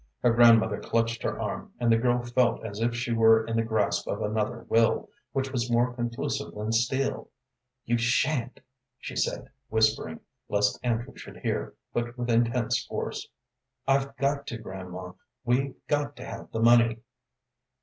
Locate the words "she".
2.95-3.13, 8.97-9.15